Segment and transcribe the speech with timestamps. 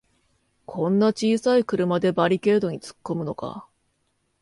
[0.65, 3.67] こんな小さい車でバリケードにつっこむのか